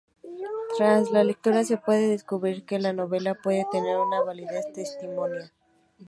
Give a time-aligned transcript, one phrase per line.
[0.79, 5.53] Tras la lectura se puede descubrir que la novela puede tener una validez testimonia.